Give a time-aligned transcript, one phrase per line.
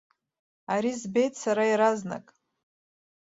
[0.73, 2.25] Ари збеит сара иаразнак.